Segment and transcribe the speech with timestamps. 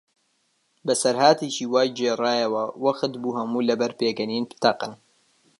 [0.87, 4.93] بەسەرهاتێکی وای گێڕایەوە، وەختبوو هەموو لەبەر پێکەنین بتەقن.